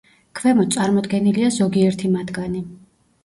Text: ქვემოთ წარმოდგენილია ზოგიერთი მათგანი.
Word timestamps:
ქვემოთ 0.37 0.71
წარმოდგენილია 0.75 1.51
ზოგიერთი 1.57 2.11
მათგანი. 2.17 2.65